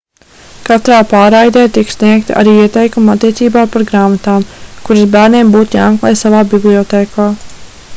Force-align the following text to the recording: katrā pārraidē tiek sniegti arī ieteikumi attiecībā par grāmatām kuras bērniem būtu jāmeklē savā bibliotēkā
katrā 0.69 0.95
pārraidē 1.11 1.65
tiek 1.75 1.91
sniegti 1.95 2.35
arī 2.43 2.55
ieteikumi 2.63 3.13
attiecībā 3.15 3.67
par 3.75 3.87
grāmatām 3.93 4.49
kuras 4.89 5.11
bērniem 5.19 5.57
būtu 5.59 5.83
jāmeklē 5.83 6.17
savā 6.27 6.43
bibliotēkā 6.57 7.33